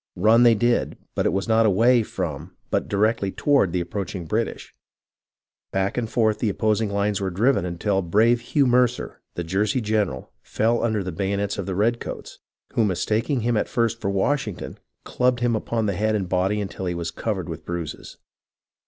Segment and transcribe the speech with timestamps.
[0.15, 4.73] Run they did, but it was not away from but directly toward the approaching British.
[5.71, 10.31] Back and forth the opposing lines were driven until brave Hugh Mercer, the Jersey general,
[10.41, 12.39] fell under the bayonets of the redcoats,
[12.73, 15.85] who, mistaking him at first TRENTON AND PRINCETON 1 45 for Washington, clubbed him upon
[15.85, 18.17] the head and body until he was covered with bruises.